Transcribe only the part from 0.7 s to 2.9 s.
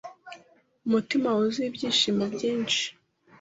Umutima wuzuye ibyishimo byinshi